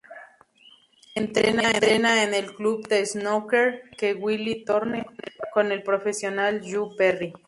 [1.13, 5.05] Entrena en el Club de Snooker de Willie Thorne
[5.53, 7.33] con el profesional Joe Perry.